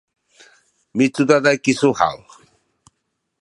[0.97, 2.17] micudaday kisu haw?